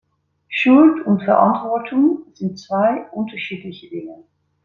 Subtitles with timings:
[0.47, 4.23] Schuld und Verantwortung sind zwei unterschiedliche Dinge.